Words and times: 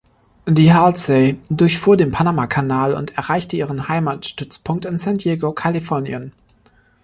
Die 0.47 0.73
"Halsey" 0.73 1.37
durchfuhr 1.51 1.95
den 1.95 2.09
Panamakanal 2.11 2.95
und 2.95 3.15
erreichte 3.17 3.55
ihren 3.55 3.87
Heimatstützpunkt 3.87 4.85
in 4.85 4.97
San 4.97 5.17
Diego, 5.19 5.51
Kalifornien. 5.53 6.31